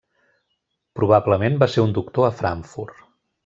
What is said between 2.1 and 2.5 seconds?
a